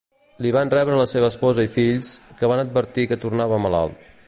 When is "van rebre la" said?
0.53-1.05